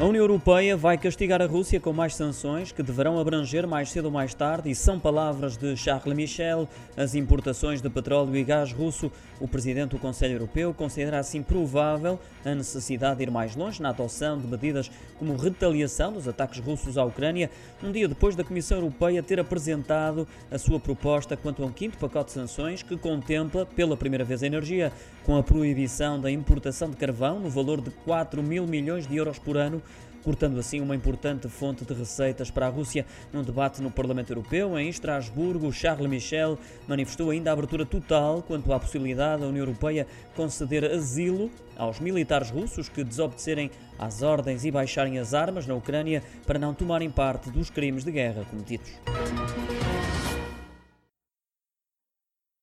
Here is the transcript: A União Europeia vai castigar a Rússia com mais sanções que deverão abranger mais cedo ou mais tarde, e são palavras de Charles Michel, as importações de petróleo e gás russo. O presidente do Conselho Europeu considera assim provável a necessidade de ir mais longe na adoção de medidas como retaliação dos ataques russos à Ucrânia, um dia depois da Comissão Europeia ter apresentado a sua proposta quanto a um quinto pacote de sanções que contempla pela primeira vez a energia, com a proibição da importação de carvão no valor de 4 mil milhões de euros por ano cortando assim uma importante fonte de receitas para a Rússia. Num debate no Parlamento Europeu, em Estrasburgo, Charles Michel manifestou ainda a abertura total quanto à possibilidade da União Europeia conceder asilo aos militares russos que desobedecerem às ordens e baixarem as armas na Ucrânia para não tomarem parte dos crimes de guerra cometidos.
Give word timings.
A 0.00 0.04
União 0.04 0.22
Europeia 0.22 0.76
vai 0.76 0.96
castigar 0.96 1.42
a 1.42 1.46
Rússia 1.46 1.80
com 1.80 1.92
mais 1.92 2.14
sanções 2.14 2.70
que 2.70 2.84
deverão 2.84 3.18
abranger 3.18 3.66
mais 3.66 3.90
cedo 3.90 4.04
ou 4.04 4.12
mais 4.12 4.32
tarde, 4.32 4.70
e 4.70 4.74
são 4.74 4.96
palavras 4.96 5.56
de 5.56 5.76
Charles 5.76 6.14
Michel, 6.16 6.68
as 6.96 7.16
importações 7.16 7.82
de 7.82 7.90
petróleo 7.90 8.36
e 8.36 8.44
gás 8.44 8.72
russo. 8.72 9.10
O 9.40 9.48
presidente 9.48 9.90
do 9.90 9.98
Conselho 9.98 10.34
Europeu 10.34 10.72
considera 10.72 11.18
assim 11.18 11.42
provável 11.42 12.16
a 12.44 12.54
necessidade 12.54 13.16
de 13.16 13.24
ir 13.24 13.30
mais 13.32 13.56
longe 13.56 13.82
na 13.82 13.88
adoção 13.88 14.38
de 14.38 14.46
medidas 14.46 14.88
como 15.18 15.34
retaliação 15.36 16.12
dos 16.12 16.28
ataques 16.28 16.60
russos 16.60 16.96
à 16.96 17.04
Ucrânia, 17.04 17.50
um 17.82 17.90
dia 17.90 18.06
depois 18.06 18.36
da 18.36 18.44
Comissão 18.44 18.78
Europeia 18.78 19.20
ter 19.20 19.40
apresentado 19.40 20.28
a 20.48 20.58
sua 20.58 20.78
proposta 20.78 21.36
quanto 21.36 21.64
a 21.64 21.66
um 21.66 21.72
quinto 21.72 21.98
pacote 21.98 22.26
de 22.26 22.32
sanções 22.34 22.84
que 22.84 22.96
contempla 22.96 23.66
pela 23.66 23.96
primeira 23.96 24.24
vez 24.24 24.44
a 24.44 24.46
energia, 24.46 24.92
com 25.24 25.36
a 25.36 25.42
proibição 25.42 26.20
da 26.20 26.30
importação 26.30 26.88
de 26.88 26.96
carvão 26.96 27.40
no 27.40 27.50
valor 27.50 27.80
de 27.80 27.90
4 27.90 28.40
mil 28.44 28.64
milhões 28.64 29.04
de 29.04 29.16
euros 29.16 29.40
por 29.40 29.56
ano 29.56 29.82
cortando 30.28 30.60
assim 30.60 30.78
uma 30.78 30.94
importante 30.94 31.48
fonte 31.48 31.86
de 31.86 31.94
receitas 31.94 32.50
para 32.50 32.66
a 32.66 32.68
Rússia. 32.68 33.06
Num 33.32 33.42
debate 33.42 33.80
no 33.80 33.90
Parlamento 33.90 34.28
Europeu, 34.28 34.78
em 34.78 34.90
Estrasburgo, 34.90 35.72
Charles 35.72 36.06
Michel 36.06 36.58
manifestou 36.86 37.30
ainda 37.30 37.48
a 37.48 37.54
abertura 37.54 37.86
total 37.86 38.42
quanto 38.42 38.70
à 38.70 38.78
possibilidade 38.78 39.40
da 39.40 39.48
União 39.48 39.62
Europeia 39.62 40.06
conceder 40.36 40.84
asilo 40.84 41.50
aos 41.78 41.98
militares 41.98 42.50
russos 42.50 42.90
que 42.90 43.02
desobedecerem 43.02 43.70
às 43.98 44.20
ordens 44.20 44.66
e 44.66 44.70
baixarem 44.70 45.18
as 45.18 45.32
armas 45.32 45.66
na 45.66 45.74
Ucrânia 45.74 46.22
para 46.46 46.58
não 46.58 46.74
tomarem 46.74 47.08
parte 47.08 47.48
dos 47.50 47.70
crimes 47.70 48.04
de 48.04 48.12
guerra 48.12 48.44
cometidos. 48.50 48.90